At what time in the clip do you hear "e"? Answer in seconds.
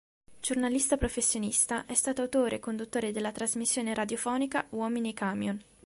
2.55-2.59, 5.11-5.13